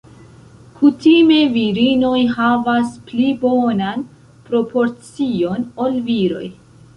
Kutime 0.77 1.35
virinoj 1.57 2.13
havas 2.37 2.95
pli 3.11 3.27
bonan 3.45 4.07
proporcion 4.49 5.69
ol 5.87 6.01
viroj. 6.11 6.45